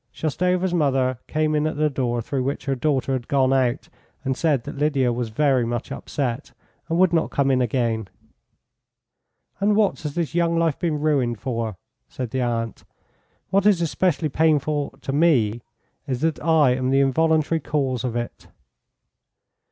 [0.11, 3.87] Shoustova's mother came in at the door through which her daughter had gone out,
[4.23, 6.53] and said that Lydia was very much upset,
[6.89, 8.07] and would not come in again.
[9.59, 11.75] "And what has this young life been ruined for?"
[12.09, 12.83] said the aunt.
[13.51, 15.61] "What is especially painful to me
[16.07, 18.47] is that I am the involuntary cause of it."